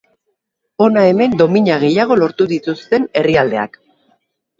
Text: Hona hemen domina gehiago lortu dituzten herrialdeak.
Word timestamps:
Hona 0.85 1.01
hemen 1.09 1.35
domina 1.41 1.77
gehiago 1.83 2.17
lortu 2.21 2.47
dituzten 2.53 3.05
herrialdeak. 3.23 3.79